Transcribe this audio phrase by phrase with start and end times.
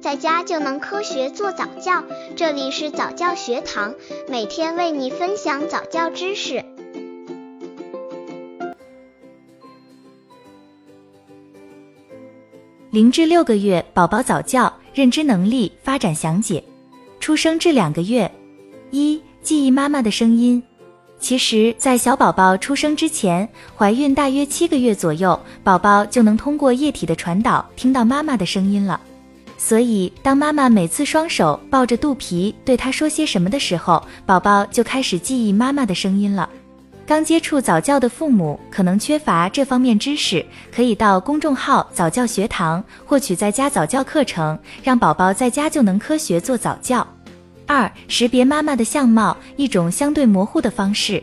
[0.00, 2.02] 在家就能科学做早教。
[2.34, 3.94] 这里是早教学堂，
[4.28, 6.64] 每天为你分享早教知识。
[12.90, 16.64] 零至六个月宝宝早教认知能力发展详解。
[17.20, 18.30] 出生至两个月，
[18.90, 20.62] 一记忆妈妈的声音。
[21.18, 28.98] 其实，在小宝宝出生之前，怀孕大约七个月左右，宝宝就能通过液体的传导听到妈妈的声音了。
[29.62, 36.48] 所以，当妈妈每次双手抱着肚皮对他说些什么的时候，宝宝就开始记忆妈妈的声音了。
[37.06, 47.06] 刚接触早教的父母可能缺乏这方面知识，可以到公众号早教学堂获取在家早教课程，让宝宝在家就能科学做早教。
[47.66, 51.22] 二、识别妈妈的相貌，一种相对模糊的方式。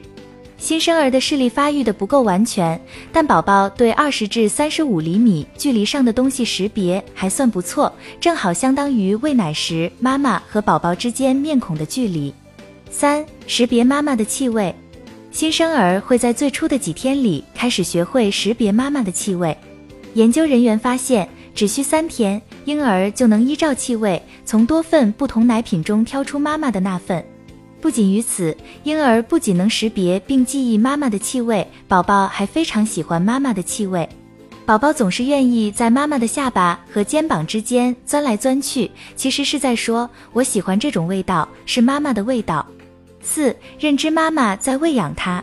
[0.58, 2.80] 新生儿的视力发育的不够完全，
[3.12, 12.34] 但宝宝对二十至三十五厘米距离上的东西识别还算不错，正好相当于喂奶时妈妈和宝宝之间面孔的距离。
[12.90, 14.74] 三、识别妈妈的气味。
[15.32, 19.56] 新生儿会在最初的几天里开始学会识别妈妈的气味。
[20.16, 27.24] 研究人员发现，只需三天，婴儿就能依照气味从多份不同奶品中挑出妈妈的那份。
[27.80, 34.08] 不仅于此，婴儿不仅能识别并记忆妈妈的气味，宝宝还非常喜欢妈妈的气味。
[34.66, 42.66] 宝宝总是愿意在妈妈的下巴和肩膀之间钻来钻去，其实是在说：“我喜欢这种味道，是妈妈的味道。”
[43.22, 45.42] 四、认知妈妈在喂养他。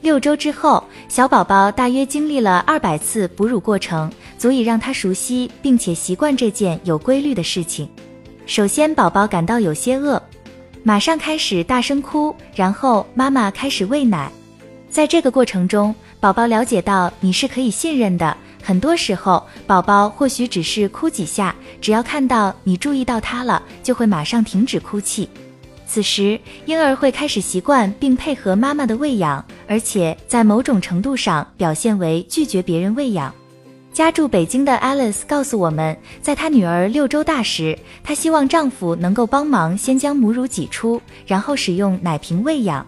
[0.00, 7.88] 六周之后，小宝宝大约经历了二百次哺乳过程，足以让他熟悉并且习惯这件有规律的事情。
[8.46, 10.22] 首先，宝宝感到有些饿，
[10.82, 14.30] 马上开始大声哭，然后妈妈开始喂奶。
[14.88, 18.36] 在这个过程中，宝宝了解到你是可以信任的。
[18.62, 25.28] 很多时候，宝宝或许只是哭几下，只要看到你注意到他了，就会马上停止哭泣。
[25.86, 33.32] 此时，婴儿会开始习惯并配合妈妈的喂养，而且在某种程度上表现为拒绝别人喂养。
[33.98, 42.86] 家住北京的 Alice 告诉我们，在她女儿六周大时，她希望丈夫能够帮忙先将母乳挤出，然后使用奶瓶喂养。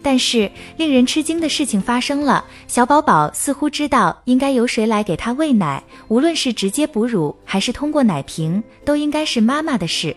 [0.00, 10.16] 但是，令人吃惊的事情发生了，小宝宝似乎知道应该由谁来给他喂奶，无论是直接哺乳还是通过奶瓶，都应该是妈妈的事。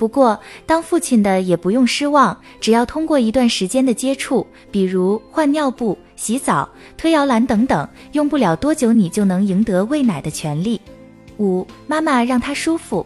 [0.00, 6.66] 不过，当父亲的也不用失望，只要通过一段时间的接触，比如换尿布、洗澡、
[6.96, 10.80] 推摇篮等等，用不了多久，你就能赢得喂奶的权利。
[11.36, 13.04] 五，妈妈让他舒服。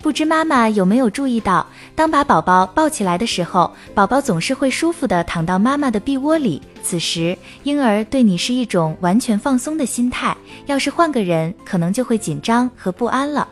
[0.00, 1.66] 不知妈妈有没有注意到，
[1.96, 6.62] 当把宝宝抱起来的时候，宝宝总是会舒服的躺到妈妈的臂窝里。
[6.84, 10.36] 此时，婴儿对你是一种完全放松的心态。
[10.66, 13.48] 要是换个人，可能就会紧张和不安了。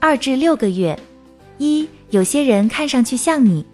[0.00, 0.98] 二至六个月，
[1.58, 1.86] 一。
[2.12, 3.64] 有些人看上去像你，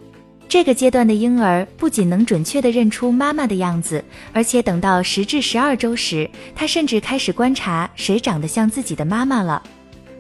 [0.49, 9.61] 这个阶段的婴儿不仅能准确地认出妈妈的样子，而且等到十至十二周时，他甚至开始观察谁长得像自己的妈妈了。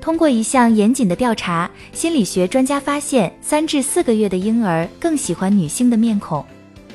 [0.00, 6.44] 通过一项严谨的调查，心理学专家发现，三至四个月的婴儿更喜欢女性的面孔。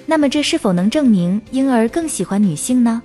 [0.06, 3.02] 那么，这是否能证明婴儿更喜欢女性呢？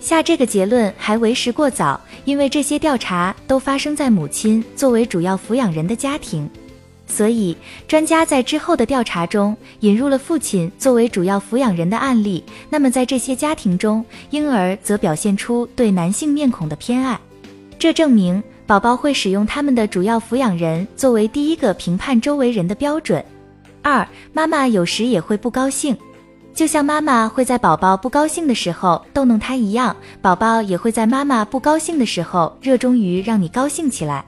[0.00, 6.50] 下这个结论还为时过早，因为这些调查都发生在母亲作为主要抚养人的家庭。
[7.12, 7.54] 所以，
[7.86, 12.42] 专家在之后的调查中引入了父亲作为主要抚养人的案例。
[12.70, 17.20] 那么，在这些家庭中，婴儿则表现出对男性面孔的偏爱，
[17.78, 23.22] 这证明宝宝会使用他们的主要抚养人作为第一个评判周围人的标准。
[23.82, 25.94] 二，妈妈有时也会不高兴，
[26.54, 34.24] 就像妈妈会在宝宝不高兴的时候逗弄他一样，宝宝也会在妈妈不高兴的时候热衷于让你高兴起来。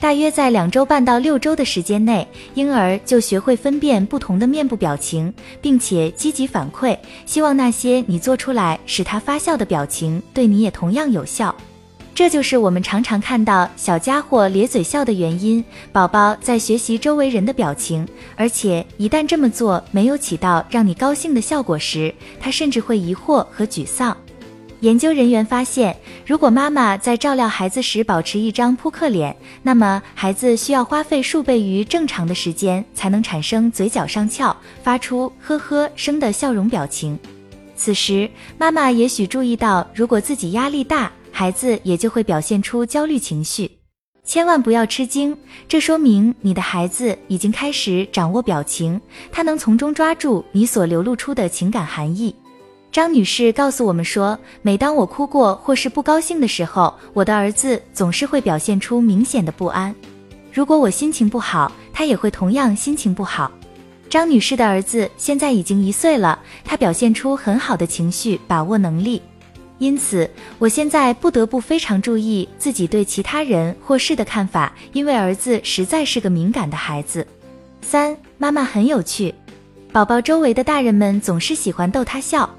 [0.00, 6.96] 大约在两周半到六周的时间内，婴儿就学会分辨不同的面部表情，并且积极反馈，
[7.26, 11.54] 希望那些你做出来使他发笑的表情对你也同样有效。
[12.14, 15.62] 这就是我们常常看到小家伙咧嘴笑的原因。
[15.92, 24.16] 宝宝在学习周围人的表情，而且一旦这么做没有起到让你高兴的效果时，他甚至会疑惑和沮丧。
[24.80, 25.94] 研究人员发现，
[26.26, 37.18] 如果妈妈在照料孩子时保持一张扑克脸，那么孩子需要花费数倍于正常的时间才能产生嘴角上翘、发出呵呵声的笑容表情。
[37.76, 43.70] 此时，妈妈也许注意到，如果自己压力大，孩子也就会表现出焦虑情绪。
[44.24, 45.36] 千万不要吃惊，
[45.68, 48.98] 这说明你的孩子已经开始掌握表情，
[49.30, 52.34] 他能从中抓住你所流露出的情感含义。
[52.92, 59.94] 张女士告诉我们说，每当我哭过或是不高兴的时候，我的儿子总是会表现出明显的不安。
[60.52, 63.50] 如果我心情不好，他也会同样心情不好。
[64.08, 69.22] 张女士的儿子现在已经一岁了，他表现出很好的情绪把握能力，
[69.78, 70.28] 因此
[70.58, 77.24] 我现在不得不非常注意自己对其他人或事的看法，因为儿子实在是个敏感的孩子。
[77.82, 79.32] 三，妈妈很有趣，
[79.92, 82.50] 宝宝周围的大人们总是喜欢逗他笑。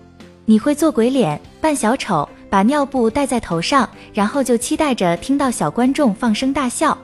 [0.52, 6.98] 你会做鬼脸、扮小丑，把尿布戴在头上，然后就期待着听到小观众放声大笑。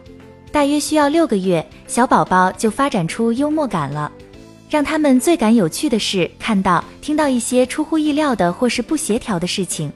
[0.52, 4.12] 大约需要六个月，小宝宝就发展出幽默感了。
[4.70, 9.90] 让他们最感有趣的是看到、听到一些出乎意料的或是不协调的事情。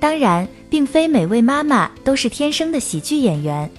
[0.00, 3.70] 当然，并非每位妈妈都是天生的喜剧演员，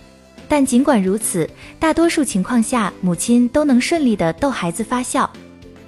[0.48, 1.50] 但尽管如此，
[1.80, 5.28] 大多数情况下，母亲都能顺利的逗孩子发笑。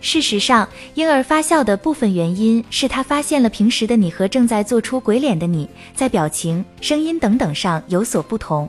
[0.01, 8.67] 事实上，婴儿发笑的部分原因是他发现了平时的你和正在做出鬼脸的你在表情、声音等等上有所不同。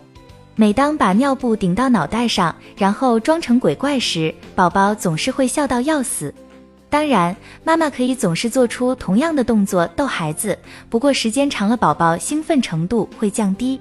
[0.56, 6.34] 每当把尿布顶到脑袋上，然后装成鬼怪时，宝宝总是会笑到要死。
[6.90, 10.58] 当然，妈妈可以总是做出同样的动作逗孩子，
[10.90, 13.80] 不过时间长了，宝宝兴奋程度会降低。